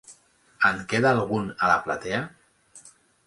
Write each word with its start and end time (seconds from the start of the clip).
En 0.69 0.79
queda 0.93 1.11
algun 1.17 1.45
a 1.67 1.71
la 1.73 1.77
platea? 1.87 2.23